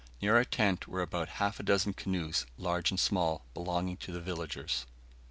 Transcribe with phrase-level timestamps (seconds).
[0.19, 4.19] Near our tent were about half a dozen canoes, large and small, belonging to the
[4.19, 4.87] villagers.